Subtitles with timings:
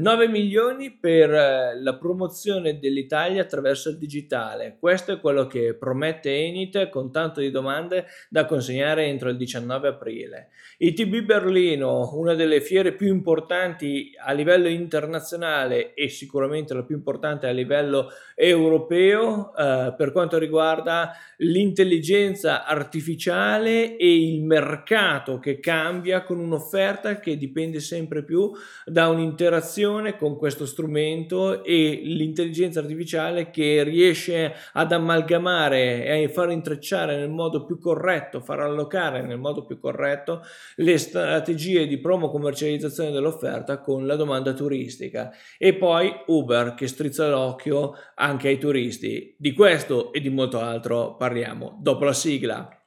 [0.00, 4.78] 9 milioni per eh, la promozione dell'Italia attraverso il digitale.
[4.80, 9.88] Questo è quello che promette Enit con tanto di domande da consegnare entro il 19
[9.88, 10.48] aprile.
[10.78, 17.46] ITB Berlino, una delle fiere più importanti a livello internazionale e sicuramente la più importante
[17.46, 26.38] a livello europeo eh, per quanto riguarda l'intelligenza artificiale e il mercato che cambia con
[26.38, 28.50] un'offerta che dipende sempre più
[28.86, 36.28] da un'interazione relazione con questo strumento e l'intelligenza artificiale che riesce ad amalgamare e a
[36.28, 40.42] far intrecciare nel modo più corretto, far allocare nel modo più corretto
[40.76, 47.28] le strategie di promo commercializzazione dell'offerta con la domanda turistica e poi Uber che strizza
[47.28, 49.34] l'occhio anche ai turisti.
[49.36, 52.79] Di questo e di molto altro parliamo dopo la sigla.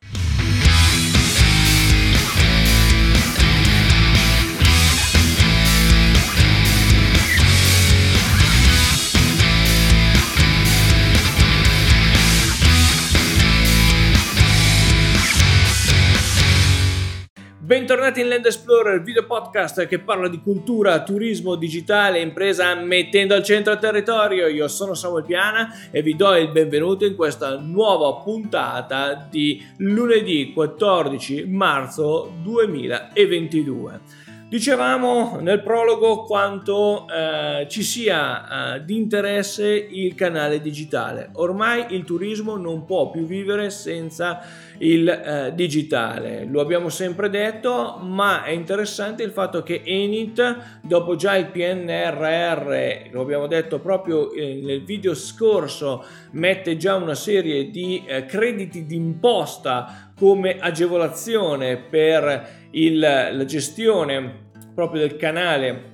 [17.74, 23.42] Bentornati in Land Explorer, video podcast che parla di cultura, turismo, digitale, impresa mettendo al
[23.42, 24.46] centro il territorio.
[24.46, 30.54] Io sono Samuel Piana e vi do il benvenuto in questa nuova puntata di lunedì
[30.54, 34.23] 14 marzo 2022.
[34.54, 41.32] Dicevamo nel prologo quanto eh, ci sia eh, di interesse il canale digitale.
[41.34, 44.46] Ormai il turismo non può più vivere senza
[44.78, 46.46] il eh, digitale.
[46.48, 53.10] Lo abbiamo sempre detto, ma è interessante il fatto che Enit, dopo già il PNRR,
[53.12, 58.86] lo abbiamo detto proprio eh, nel video scorso, mette già una serie di eh, crediti
[58.86, 64.43] d'imposta come agevolazione per il, la gestione
[64.74, 65.93] proprio del canale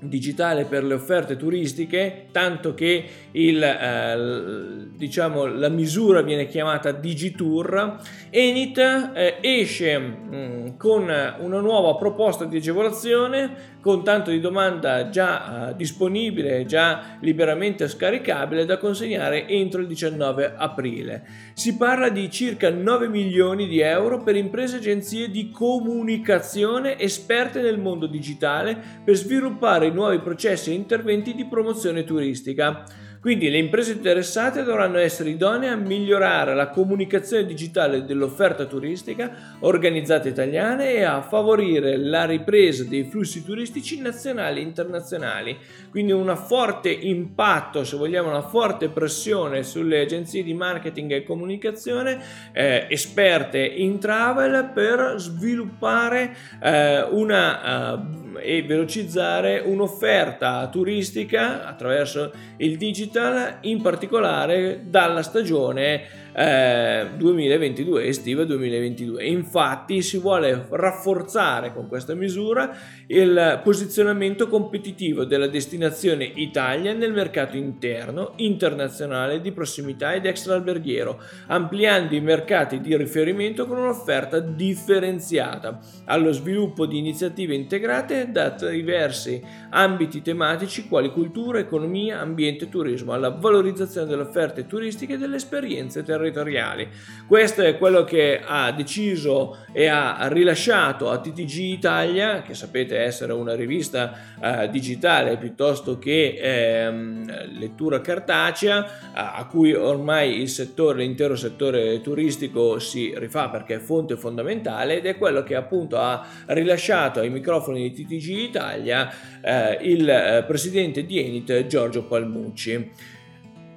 [0.00, 7.98] digitale per le offerte turistiche, tanto che il, eh, diciamo, la misura viene chiamata Digitour.
[8.30, 8.78] Enit
[9.14, 15.70] eh, esce mh, mm, con una nuova proposta di agevolazione con tanto di domanda già
[15.70, 21.24] eh, disponibile, già liberamente scaricabile da consegnare entro il 19 aprile.
[21.54, 27.62] Si parla di circa 9 milioni di euro per imprese e agenzie di comunicazione esperte
[27.62, 32.84] nel mondo digitale per sviluppare nuovi processi e interventi di promozione turistica.
[33.20, 40.26] Quindi le imprese interessate dovranno essere idonee a migliorare la comunicazione digitale dell'offerta turistica organizzata
[40.26, 45.58] italiana e a favorire la ripresa dei flussi turistici nazionali e internazionali.
[45.90, 52.22] Quindi un forte impatto, se vogliamo, una forte pressione sulle agenzie di marketing e comunicazione
[52.52, 62.76] eh, esperte in travel per sviluppare eh, una uh, e velocizzare un'offerta turistica attraverso il
[62.76, 69.24] digital, in particolare dalla stagione eh, 2022, estiva 2022.
[69.24, 77.56] Infatti si vuole rafforzare con questa misura il posizionamento competitivo della destinazione Italia nel mercato
[77.56, 86.32] interno, internazionale, di prossimità ed extraalberghiero, ampliando i mercati di riferimento con un'offerta differenziata allo
[86.32, 93.30] sviluppo di iniziative integrate da diversi ambiti tematici quali cultura, economia, ambiente e turismo, alla
[93.30, 96.88] valorizzazione delle offerte turistiche e delle esperienze territoriali.
[97.26, 103.32] Questo è quello che ha deciso e ha rilasciato a TTG Italia, che sapete essere
[103.32, 111.36] una rivista eh, digitale piuttosto che ehm, lettura cartacea, a cui ormai il settore, l'intero
[111.36, 117.20] settore turistico si rifà perché è fonte fondamentale ed è quello che appunto ha rilasciato
[117.20, 119.10] ai microfoni di TTG Italia
[119.40, 123.18] eh, il eh, presidente di Enit Giorgio Palmucci.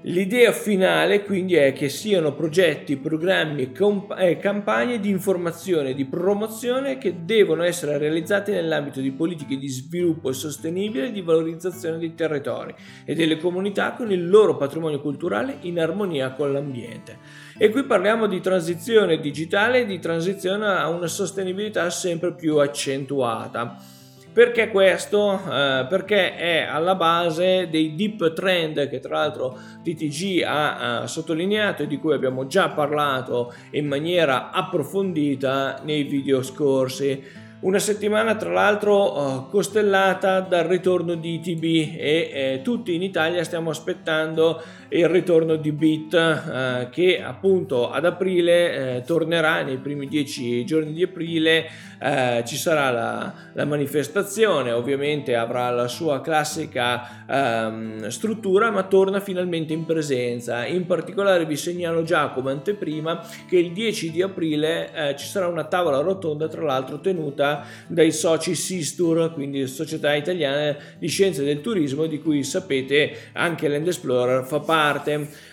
[0.06, 3.72] L'idea finale quindi è che siano progetti, programmi
[4.18, 9.70] e campagne di informazione e di promozione che devono essere realizzati nell'ambito di politiche di
[9.70, 12.76] sviluppo sostenibile e di valorizzazione dei territori
[13.06, 17.18] e delle comunità con il loro patrimonio culturale in armonia con l'ambiente.
[17.58, 24.02] E qui parliamo di transizione digitale e di transizione a una sostenibilità sempre più accentuata.
[24.34, 25.34] Perché questo?
[25.36, 31.84] Eh, perché è alla base dei deep trend che tra l'altro TTG ha, ha sottolineato
[31.84, 37.42] e di cui abbiamo già parlato in maniera approfondita nei video scorsi.
[37.60, 43.42] Una settimana tra l'altro uh, costellata dal ritorno di ITB e eh, tutti in Italia
[43.46, 44.62] stiamo aspettando
[44.94, 50.94] il ritorno di Bit uh, che appunto ad aprile eh, tornerà nei primi dieci giorni
[50.94, 51.68] di aprile
[52.00, 59.22] eh, ci sarà la, la, manifestazione ovviamente avrà la sua classica ehm, struttura ma torna
[59.22, 64.92] finalmente in presenza in particolare vi segnalo già come anteprima che il 10 di aprile
[64.94, 70.76] eh, ci sarà una tavola rotonda tra l'altro tenuta dai soci Sistur, quindi Società Italiana
[70.98, 74.83] di Scienze del Turismo, di cui sapete anche Land Explorer fa parte.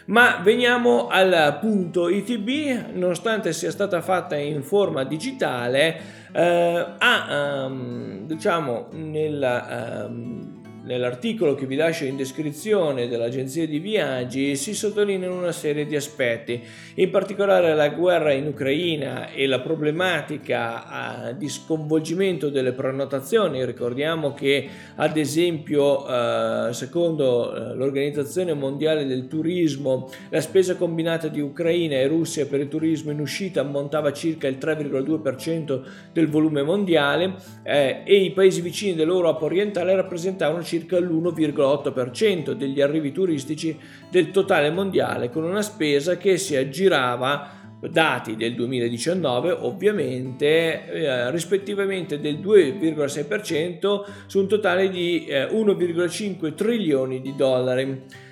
[0.07, 6.01] Ma veniamo al punto ITB, nonostante sia stata fatta in forma digitale,
[6.33, 10.60] eh, ha um, diciamo nel um,
[10.91, 16.61] Nell'articolo che vi lascio in descrizione dell'agenzia di viaggi si sottolineano una serie di aspetti,
[16.95, 23.65] in particolare la guerra in Ucraina e la problematica uh, di sconvolgimento delle prenotazioni.
[23.65, 31.41] Ricordiamo che ad esempio uh, secondo uh, l'Organizzazione Mondiale del Turismo la spesa combinata di
[31.41, 35.83] Ucraina e Russia per il turismo in uscita ammontava circa il 3,2%
[36.13, 43.13] del volume mondiale eh, e i paesi vicini dell'Europa orientale rappresentavano circa l'1,8% degli arrivi
[43.13, 43.79] turistici
[44.11, 52.21] del totale mondiale, con una spesa che si aggirava dati del 2019 ovviamente eh, rispettivamente
[52.21, 58.29] del 2,6% su un totale di eh, 1,5 trilioni di dollari.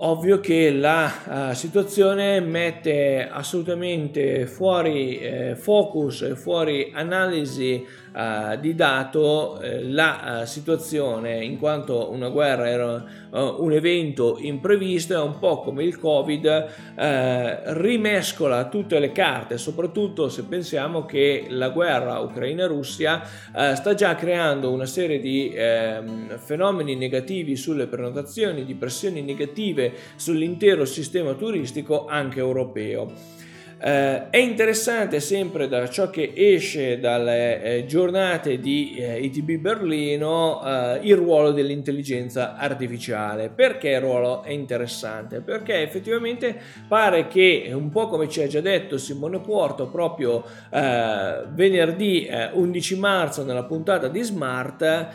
[0.00, 7.84] Ovvio che la uh, situazione mette assolutamente fuori eh, focus fuori analisi
[8.18, 15.12] uh, di dato eh, la uh, situazione in quanto una guerra era un evento imprevisto
[15.12, 16.66] è un po' come il covid
[17.74, 23.22] rimescola tutte le carte soprattutto se pensiamo che la guerra Ucraina-Russia
[23.74, 30.86] sta già creando una serie di ehm, fenomeni negativi sulle prenotazioni di pressioni negative sull'intero
[30.86, 33.36] sistema turistico anche europeo.
[33.80, 40.60] Eh, è interessante sempre da ciò che esce dalle eh, giornate di eh, ITB Berlino
[40.64, 43.50] eh, il ruolo dell'intelligenza artificiale.
[43.50, 45.40] Perché il ruolo è interessante?
[45.40, 46.56] Perché effettivamente
[46.88, 52.94] pare che, un po' come ci ha già detto Simone Porto proprio eh, venerdì 11
[52.94, 55.06] eh, marzo nella puntata di Smart,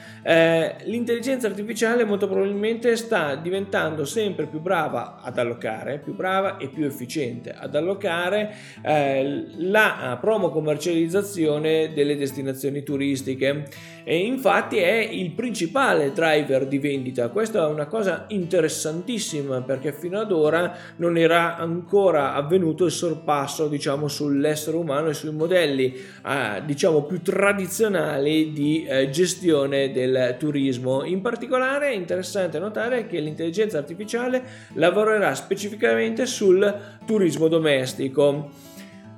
[0.85, 6.85] l'intelligenza artificiale molto probabilmente sta diventando sempre più brava ad allocare, più brava e più
[6.85, 13.65] efficiente ad allocare eh, la promo commercializzazione delle destinazioni turistiche
[14.03, 17.29] e infatti è il principale driver di vendita.
[17.29, 23.67] Questa è una cosa interessantissima perché fino ad ora non era ancora avvenuto il sorpasso
[23.67, 31.03] diciamo sull'essere umano e sui modelli eh, diciamo più tradizionali di eh, gestione del turismo.
[31.03, 38.42] In particolare è interessante notare che l'intelligenza artificiale lavorerà specificamente sul turismo domestico.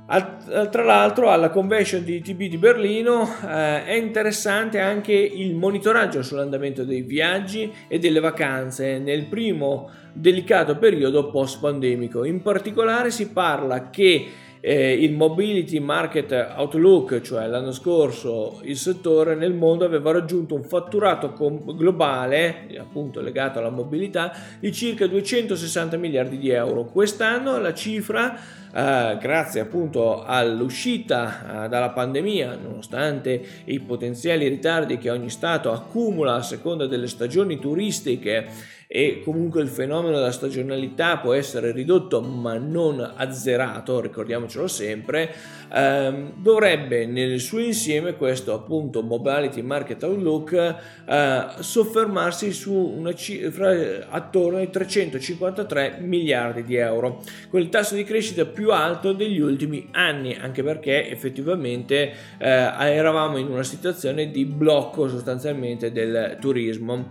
[0.07, 6.83] Tra l'altro alla convention di TB di Berlino eh, è interessante anche il monitoraggio sull'andamento
[6.83, 12.23] dei viaggi e delle vacanze nel primo delicato periodo post pandemico.
[12.23, 14.27] In particolare si parla che
[14.59, 20.63] eh, il Mobility Market Outlook, cioè l'anno scorso il settore nel mondo aveva raggiunto un
[20.63, 26.85] fatturato com- globale, appunto legato alla mobilità, di circa 260 miliardi di euro.
[26.85, 28.39] Quest'anno la cifra
[28.75, 36.33] Uh, grazie appunto all'uscita uh, dalla pandemia, nonostante i potenziali ritardi che ogni Stato accumula
[36.33, 42.57] a seconda delle stagioni turistiche e comunque il fenomeno della stagionalità può essere ridotto ma
[42.57, 45.33] non azzerato, ricordiamocelo sempre,
[45.73, 54.07] ehm, dovrebbe nel suo insieme questo appunto Mobility Market Outlook eh, soffermarsi su una cifra
[54.09, 59.87] attorno ai 353 miliardi di euro, con il tasso di crescita più alto degli ultimi
[59.91, 67.09] anni, anche perché effettivamente eh, eravamo in una situazione di blocco sostanzialmente del turismo.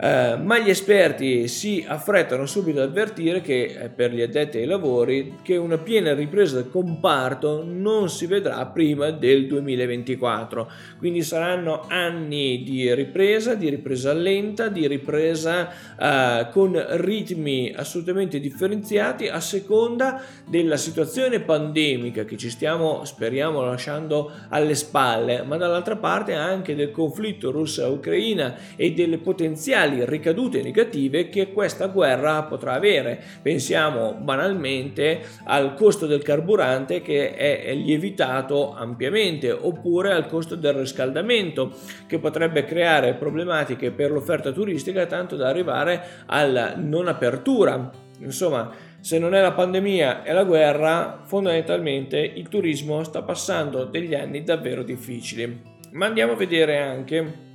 [0.00, 4.64] Eh, ma gli esperti si affrettano subito ad avvertire che eh, per gli addetti ai
[4.64, 11.84] lavori che una piena ripresa del comparto non si vedrà prima del 2024 quindi saranno
[11.88, 20.22] anni di ripresa di ripresa lenta di ripresa eh, con ritmi assolutamente differenziati a seconda
[20.46, 26.92] della situazione pandemica che ci stiamo speriamo lasciando alle spalle ma dall'altra parte anche del
[26.92, 33.20] conflitto russa-ucraina e delle potenziali potenziali ricadute negative che questa guerra potrà avere.
[33.42, 41.72] Pensiamo banalmente al costo del carburante che è lievitato ampiamente oppure al costo del riscaldamento
[42.06, 47.90] che potrebbe creare problematiche per l'offerta turistica tanto da arrivare alla non apertura.
[48.20, 54.14] Insomma, se non è la pandemia e la guerra, fondamentalmente il turismo sta passando degli
[54.14, 55.76] anni davvero difficili.
[55.92, 57.46] Ma andiamo a vedere anche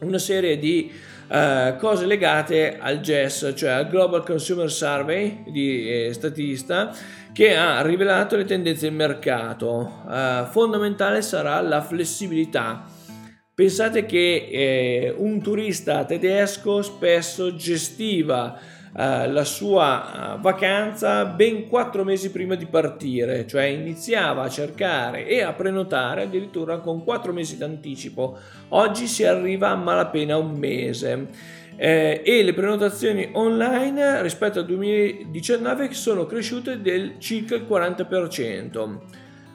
[0.00, 0.92] una serie di
[1.28, 6.94] uh, cose legate al GES, cioè al Global Consumer Survey di eh, Statista,
[7.32, 10.02] che ha rivelato le tendenze del mercato.
[10.06, 12.84] Uh, fondamentale sarà la flessibilità.
[13.54, 18.58] Pensate che eh, un turista tedesco spesso gestiva
[18.98, 25.26] eh, la sua eh, vacanza ben quattro mesi prima di partire, cioè iniziava a cercare
[25.26, 28.38] e a prenotare addirittura con quattro mesi d'anticipo.
[28.68, 31.26] Oggi si arriva a malapena un mese.
[31.78, 38.98] Eh, e le prenotazioni online rispetto al 2019 sono cresciute del circa il 40%.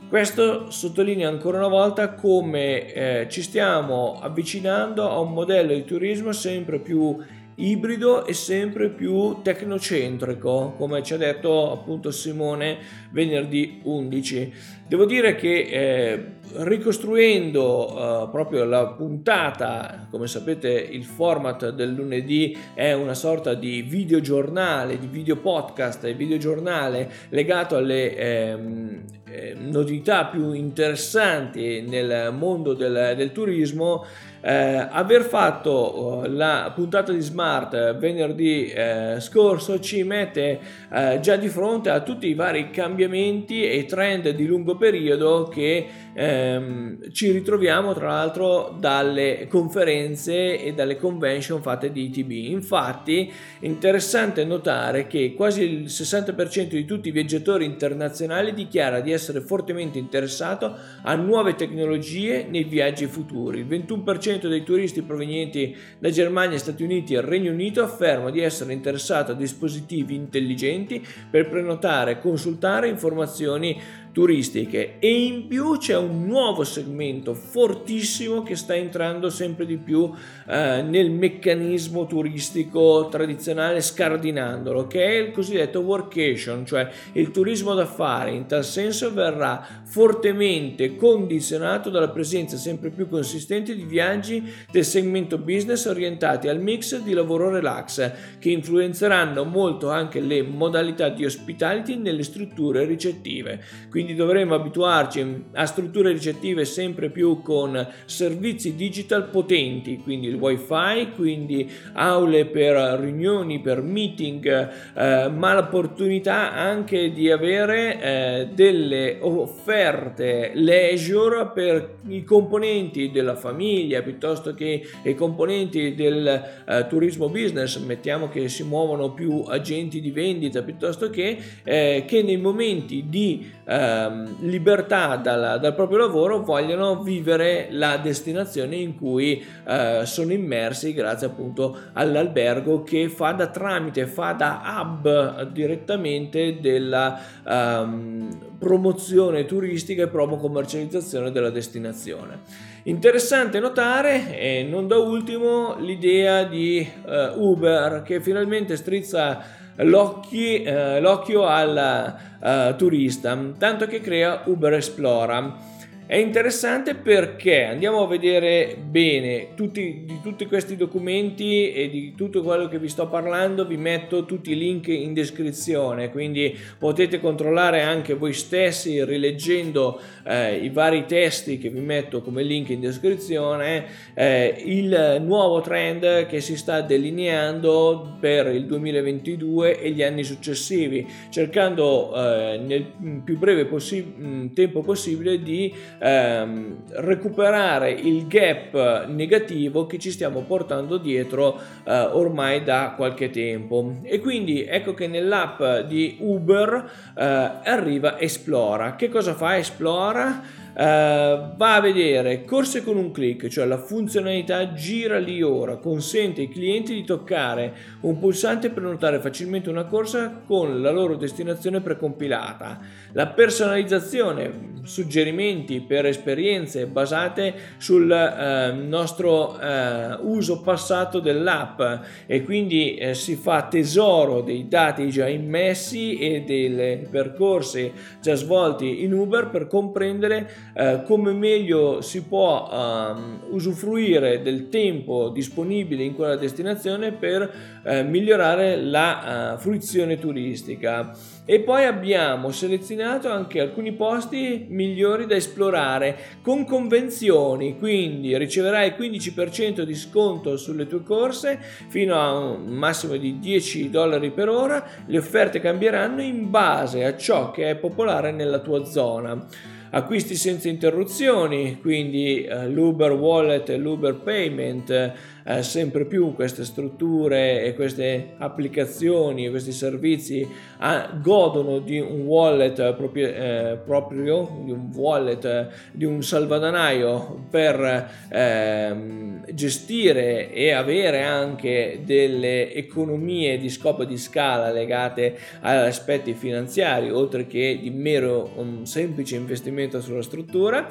[0.07, 6.31] Questo sottolinea ancora una volta come eh, ci stiamo avvicinando a un modello di turismo
[6.31, 7.17] sempre più
[7.61, 12.77] ibrido e sempre più tecnocentrico, come ci ha detto appunto Simone
[13.11, 14.53] venerdì 11.
[14.87, 16.25] Devo dire che eh,
[16.63, 23.83] ricostruendo eh, proprio la puntata, come sapete il format del lunedì è una sorta di
[23.83, 32.73] videogiornale, di video podcast e videogiornale legato alle ehm, eh, novità più interessanti nel mondo
[32.73, 34.05] del, del turismo,
[34.41, 40.59] eh, aver fatto uh, la puntata di Smart venerdì eh, scorso ci mette
[40.91, 45.87] eh, già di fronte a tutti i vari cambiamenti e trend di lungo periodo che
[46.13, 52.31] ehm, ci ritroviamo tra l'altro dalle conferenze e dalle convention fatte di ITB.
[52.51, 59.41] Infatti interessante notare che quasi il 60% di tutti i viaggiatori internazionali dichiara di essere
[59.41, 63.59] fortemente interessato a nuove tecnologie nei viaggi futuri.
[63.59, 68.73] Il 21% dei turisti provenienti da Germania, Stati Uniti e Regno Unito afferma di essere
[68.73, 73.79] interessato a dispositivi intelligenti per prenotare e consultare informazioni
[74.11, 80.11] turistiche e in più c'è un nuovo segmento fortissimo che sta entrando sempre di più
[80.47, 88.35] eh, nel meccanismo turistico tradizionale scardinandolo che è il cosiddetto workation cioè il turismo d'affari.
[88.35, 95.37] In tal senso verrà fortemente condizionato dalla presenza sempre più consistente di viaggi del segmento
[95.37, 101.97] business orientati al mix di lavoro relax che influenzeranno molto anche le modalità di hospitality
[101.97, 103.61] nelle strutture ricettive.
[103.89, 110.33] Quindi quindi dovremo abituarci a strutture ricettive sempre più con servizi digital potenti, quindi il
[110.33, 119.19] wifi, quindi aule per riunioni, per meeting, eh, ma l'opportunità anche di avere eh, delle
[119.21, 126.25] offerte leisure per i componenti della famiglia piuttosto che i componenti del
[126.67, 132.23] eh, turismo business, mettiamo che si muovono più agenti di vendita piuttosto che, eh, che
[132.23, 133.59] nei momenti di
[133.91, 140.93] ehm, libertà dal, dal, proprio lavoro vogliono vivere la destinazione in cui eh, sono immersi
[140.93, 150.03] grazie appunto all'albergo che fa da tramite, fa da hub direttamente della ehm, promozione turistica
[150.03, 152.69] e promo commercializzazione della destinazione.
[152.83, 160.99] Interessante notare, e non da ultimo, l'idea di uh, Uber che finalmente strizza l'occhio, eh,
[160.99, 165.69] l'occhio al uh, turista, tanto che crea Uber Explora.
[166.05, 172.43] È interessante perché andiamo a vedere bene tutti, di tutti questi documenti e di tutto
[172.43, 177.81] quello che vi sto parlando, vi metto tutti i link in descrizione, quindi potete controllare
[177.81, 183.85] anche voi stessi rileggendo eh, i vari testi che vi metto come link in descrizione,
[184.13, 191.07] eh, il nuovo trend che si sta delineando per il 2022 e gli anni successivi,
[191.29, 199.99] cercando eh, nel più breve possi- tempo possibile di ehm, recuperare il gap negativo che
[199.99, 203.99] ci stiamo portando dietro eh, ormai da qualche tempo.
[204.03, 208.95] E quindi ecco che nell'app di Uber eh, arriva Esplora.
[208.95, 210.59] Che cosa fa Esplora?
[210.73, 216.49] Va a vedere corse con un clic, cioè la funzionalità gira lì ora, consente ai
[216.49, 222.79] clienti di toccare un pulsante per notare facilmente una corsa con la loro destinazione precompilata.
[223.13, 231.81] La personalizzazione, suggerimenti per esperienze basate sul eh, nostro eh, uso passato dell'app
[232.25, 239.13] e quindi si fa tesoro dei dati già immessi e dei percorsi già svolti in
[239.13, 246.35] Uber per comprendere eh, come meglio si può ehm, usufruire del tempo disponibile in quella
[246.35, 251.13] destinazione per eh, migliorare la uh, fruizione turistica.
[251.43, 258.95] E poi abbiamo selezionato anche alcuni posti migliori da esplorare con convenzioni, quindi riceverai il
[258.97, 264.85] 15% di sconto sulle tue corse fino a un massimo di 10 dollari per ora.
[265.07, 269.47] Le offerte cambieranno in base a ciò che è popolare nella tua zona
[269.91, 277.63] acquisti senza interruzioni, quindi eh, l'Uber Wallet e l'Uber Payment eh, sempre più queste strutture
[277.63, 280.47] e queste applicazioni e questi servizi
[280.79, 287.45] ah, godono di un wallet proprio, eh, proprio, di un wallet, eh, di un salvadanaio
[287.49, 296.33] per ehm, gestire e avere anche delle economie di scopo di scala legate agli aspetti
[296.33, 300.87] finanziari oltre che di mero un semplice investimento sulla struttura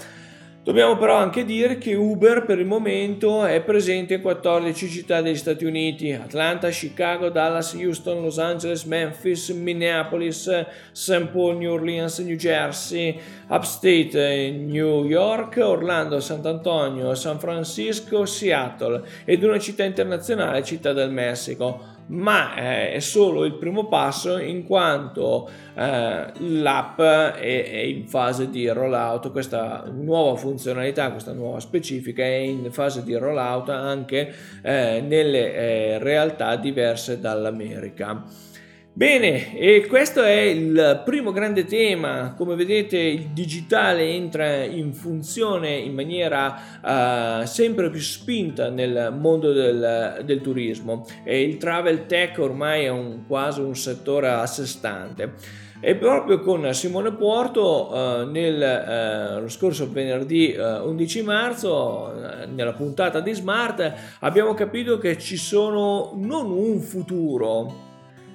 [0.63, 5.35] Dobbiamo però anche dire che Uber per il momento è presente in 14 città degli
[5.35, 11.29] Stati Uniti, Atlanta, Chicago, Dallas, Houston, Los Angeles, Memphis, Minneapolis, St.
[11.29, 19.59] Paul, New Orleans, New Jersey, Upstate, New York, Orlando, Sant'Antonio, San Francisco, Seattle ed una
[19.59, 26.33] città internazionale, Città del Messico ma eh, è solo il primo passo in quanto eh,
[26.37, 32.71] l'app è, è, in fase di rollout, questa nuova funzionalità, questa nuova specifica è in
[32.73, 38.49] fase di rollout anche eh, nelle eh, realtà diverse dall'America.
[38.93, 42.35] Bene, e questo è il primo grande tema.
[42.37, 49.53] Come vedete, il digitale entra in funzione in maniera uh, sempre più spinta nel mondo
[49.53, 54.67] del, del, turismo e il travel tech ormai è un, quasi un settore a sé
[54.67, 55.35] stante.
[55.81, 62.13] E proprio con Simone Porto uh, nel, uh, lo scorso venerdì 11 marzo,
[62.53, 67.89] nella puntata di Smart, abbiamo capito che ci sono non un futuro,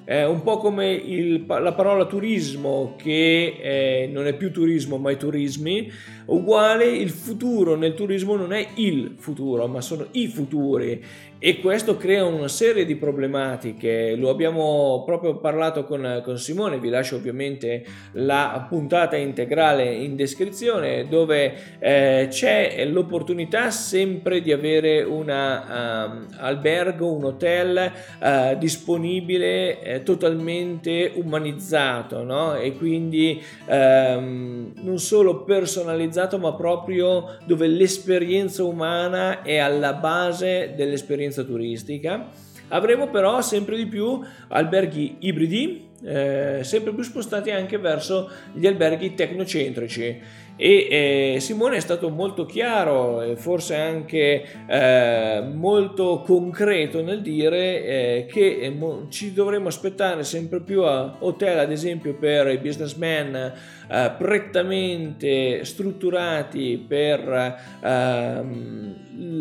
[0.06, 5.10] è un po' come il, la parola turismo che eh, non è più turismo ma
[5.10, 5.90] è turismi,
[6.26, 11.02] uguale il futuro nel turismo non è il futuro ma sono i futuri
[11.38, 14.14] e questo crea una serie di problematiche.
[14.16, 21.06] Lo abbiamo proprio parlato con, con, Simone, vi lascio ovviamente la puntata integrale in descrizione
[21.08, 30.02] dove eh, c'è l'opportunità sempre di avere un um, albergo, un hotel uh, disponibile eh,
[30.02, 32.54] totalmente umanizzato no?
[32.54, 41.24] e quindi um, non solo personalizzato ma proprio dove l'esperienza umana è alla base dell'esperienza
[41.26, 42.28] esperienza turistica.
[42.68, 49.14] Avremo però sempre di più alberghi ibridi, eh, sempre più spostati anche verso gli alberghi
[49.14, 50.20] tecnocentrici
[50.56, 57.84] e eh, Simone è stato molto chiaro e forse anche eh, molto concreto nel dire
[57.84, 62.56] eh, che eh, mo- ci dovremmo aspettare sempre più a hotel ad esempio per i
[62.56, 63.52] businessmen
[63.88, 68.94] eh, prettamente strutturati per ehm,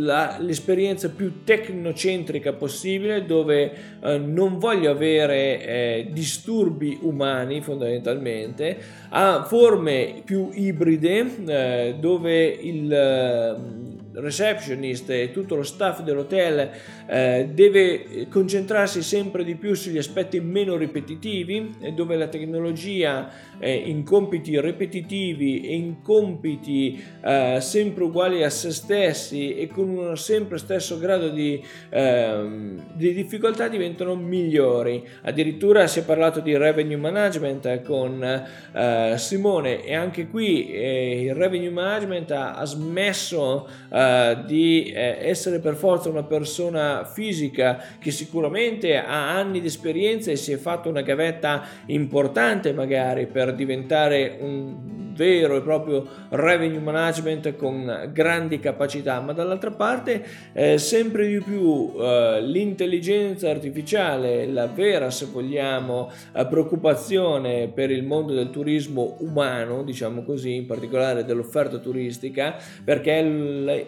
[0.04, 8.78] la, l'esperienza più tecnocentrica possibile dove eh, non voglio avere disturbi umani fondamentalmente
[9.10, 13.85] a forme più ibride eh, dove il
[14.16, 16.70] receptionist e tutto lo staff dell'hotel
[17.08, 24.04] eh, deve concentrarsi sempre di più sugli aspetti meno ripetitivi, dove la tecnologia eh, in
[24.04, 30.58] compiti ripetitivi e in compiti eh, sempre uguali a se stessi e con un sempre
[30.58, 35.06] stesso grado di, ehm, di difficoltà diventano migliori.
[35.24, 41.36] Addirittura si è parlato di revenue management con eh, Simone e anche qui eh, il
[41.36, 47.82] revenue management ha, ha smesso eh, eh, di eh, essere per forza una persona fisica
[48.00, 53.54] che sicuramente ha anni di esperienza e si è fatto una gavetta importante magari per
[53.54, 60.24] diventare un vero e proprio revenue management con grandi capacità, ma dall'altra parte
[60.54, 68.04] eh, sempre di più eh, l'intelligenza artificiale, la vera se vogliamo eh, preoccupazione per il
[68.04, 73.22] mondo del turismo umano, diciamo così, in particolare dell'offerta turistica, perché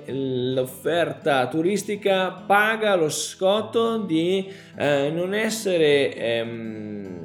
[0.07, 7.16] l'offerta turistica paga lo scotto di eh, non essere ehm,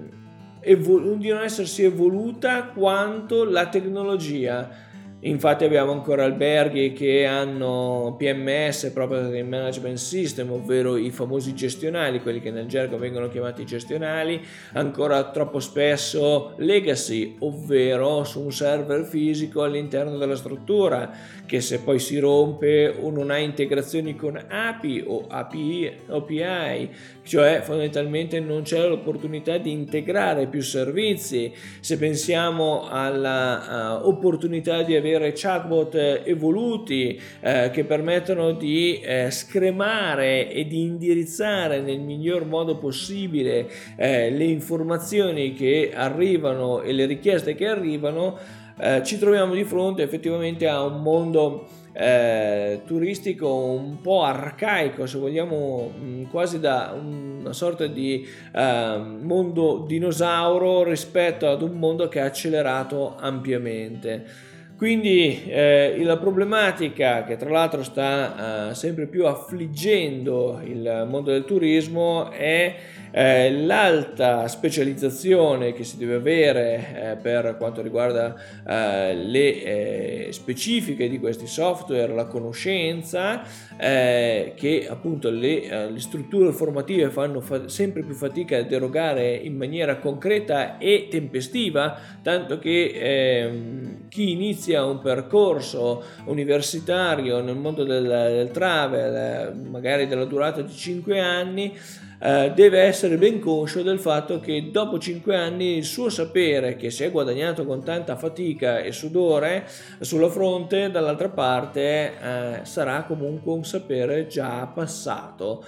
[0.62, 4.90] evol- di non essersi evoluta quanto la tecnologia
[5.24, 12.40] Infatti abbiamo ancora alberghi che hanno PMS, Property Management System, ovvero i famosi gestionali, quelli
[12.40, 19.62] che nel gergo vengono chiamati gestionali, ancora troppo spesso legacy, ovvero su un server fisico
[19.62, 21.12] all'interno della struttura,
[21.46, 26.90] che se poi si rompe o non ha integrazioni con API o API, API
[27.22, 31.52] cioè fondamentalmente non c'è l'opportunità di integrare più servizi.
[31.78, 39.30] Se pensiamo all'opportunità uh, di avere avere chatbot eh, evoluti eh, che permettono di eh,
[39.30, 47.06] scremare e di indirizzare nel miglior modo possibile eh, le informazioni che arrivano e le
[47.06, 48.38] richieste che arrivano,
[48.78, 55.18] eh, ci troviamo di fronte effettivamente a un mondo eh, turistico un po' arcaico, se
[55.18, 62.20] vogliamo, mh, quasi da una sorta di eh, mondo dinosauro rispetto ad un mondo che
[62.20, 64.50] ha accelerato ampiamente.
[64.76, 71.44] Quindi eh, la problematica che tra l'altro sta eh, sempre più affliggendo il mondo del
[71.44, 72.74] turismo è
[73.12, 78.34] eh, l'alta specializzazione che si deve avere eh, per quanto riguarda
[78.66, 83.42] eh, le eh, specifiche di questi software, la conoscenza,
[83.76, 89.34] eh, che appunto le, eh, le, strutture formative fanno fa- sempre più fatica a derogare
[89.34, 97.84] in maniera concreta e tempestiva, tanto che ehm, chi inizia un percorso universitario nel mondo
[97.84, 101.76] del, del travel, magari della durata di 5 anni,
[102.22, 106.88] eh, deve essere ben conscio del fatto che dopo 5 anni il suo sapere che
[106.90, 109.66] si è guadagnato con tanta fatica e sudore
[110.00, 115.64] sulla fronte dall'altra parte eh, sarà comunque un sapere già passato.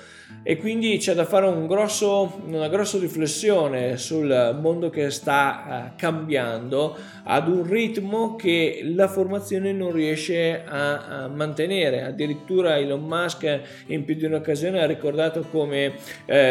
[0.47, 5.97] E quindi c'è da fare un grosso, una grossa riflessione sul mondo che sta eh,
[5.97, 12.03] cambiando ad un ritmo che la formazione non riesce a, a, mantenere.
[12.03, 15.95] Addirittura Elon Musk in più di un'occasione ha ricordato come
[16.27, 16.44] eh,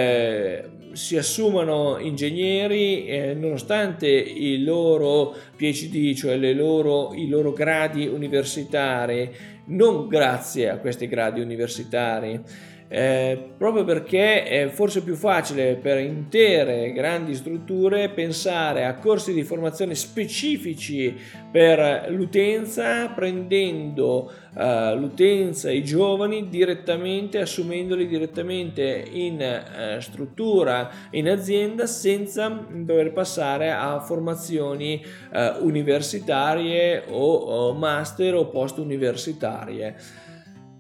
[0.94, 9.32] si assumano ingegneri eh, nonostante i loro PhD cioè loro, i loro gradi universitari
[9.66, 12.40] non grazie a questi gradi universitari
[12.96, 19.42] eh, proprio perché è forse più facile per intere grandi strutture pensare a corsi di
[19.42, 21.18] formazione specifici
[21.52, 31.88] per l'utenza, prendendo uh, l'utenza, i giovani direttamente, assumendoli direttamente in uh, struttura, in azienda,
[31.88, 40.22] senza dover passare a formazioni uh, universitarie o, o master o post universitarie.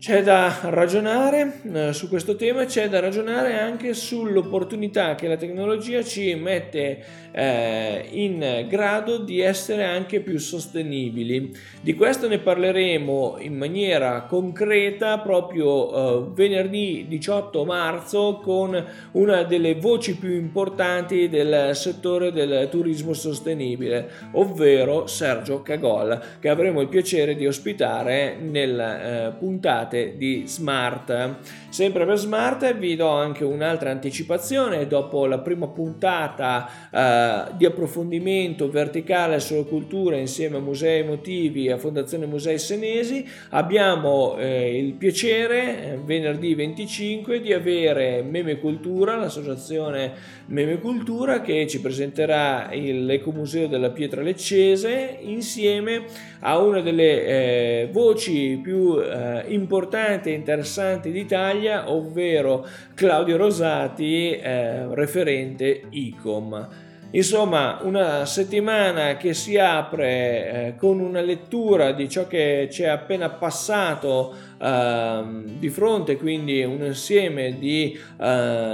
[0.03, 6.03] C'è da ragionare eh, su questo tema, c'è da ragionare anche sull'opportunità che la tecnologia
[6.03, 11.55] ci mette eh, in grado di essere anche più sostenibili.
[11.79, 19.75] Di questo ne parleremo in maniera concreta proprio eh, venerdì 18 marzo con una delle
[19.75, 27.37] voci più importanti del settore del turismo sostenibile, ovvero Sergio Cagol, che avremo il piacere
[27.37, 31.35] di ospitare nella eh, puntata puntate di Smart.
[31.69, 38.69] Sempre per Smart vi do anche un'altra anticipazione, dopo la prima puntata eh, di approfondimento
[38.69, 44.93] verticale sulla cultura insieme a Musei Emotivi e a Fondazione Musei Senesi, abbiamo eh, il
[44.93, 53.67] piacere eh, venerdì 25 di avere Meme Cultura, l'associazione Meme Cultura che ci presenterà l'Ecomuseo
[53.67, 56.05] della Pietra Leccese insieme
[56.39, 59.43] a una delle eh, voci più eh,
[59.83, 62.65] importanti e interessanti d'Italia, ovvero
[62.95, 66.69] Claudio Rosati, eh, referente ICOM.
[67.11, 72.87] Insomma, una settimana che si apre eh, con una lettura di ciò che ci è
[72.87, 78.23] appena passato di fronte quindi un insieme di uh,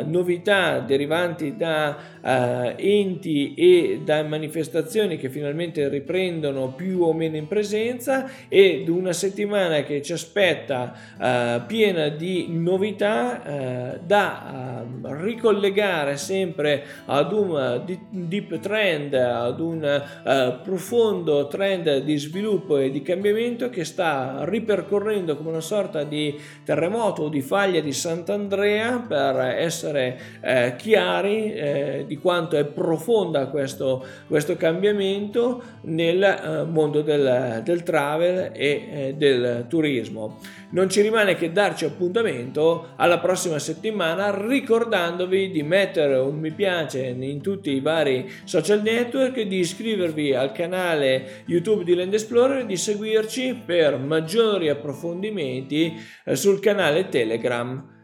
[0.08, 7.48] novità derivanti da uh, enti e da manifestazioni che finalmente riprendono più o meno in
[7.48, 16.84] presenza ed una settimana che ci aspetta uh, piena di novità da ehm, ricollegare sempre
[17.06, 20.04] ad un deep trend, ad un
[20.64, 27.24] profondo trend di sviluppo e di cambiamento che sta ripercorrendo come una sorta di terremoto
[27.24, 34.06] o di faglia di Sant'Andrea per essere eh, chiari eh, di quanto è profonda questo,
[34.28, 40.40] questo cambiamento nel eh, mondo del, del, travel e eh, del turismo.
[40.72, 47.16] Non ci rimane che darci appuntamento alla prossima settimana ricordandovi di mettere un mi piace
[47.20, 52.66] in tutti i vari social network, di iscrivervi al canale YouTube di Land Explorer e
[52.66, 57.99] di seguirci per maggiori approfondimenti eh, sul canale Telegram